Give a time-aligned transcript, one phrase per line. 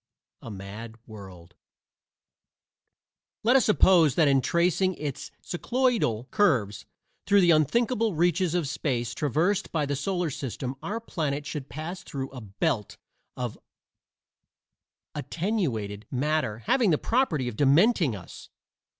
[0.41, 1.53] A MAD WORLD
[3.43, 6.87] Let us suppose that in tracing its cycloidal curves
[7.27, 12.01] through the unthinkable reaches of space traversed by the solar system our planet should pass
[12.01, 12.97] through a "belt"
[13.37, 13.59] of
[15.13, 18.49] attenuated matter having the property of dementing us!